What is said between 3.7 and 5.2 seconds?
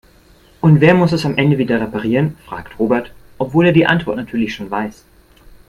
die Antwort natürlich schon weiß.